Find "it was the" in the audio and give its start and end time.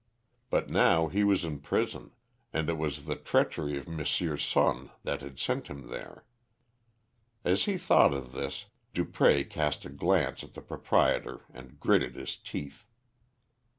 2.71-3.15